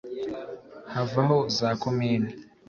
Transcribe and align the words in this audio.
havaho 0.93 1.37
za 1.57 1.69
komini 1.81 2.31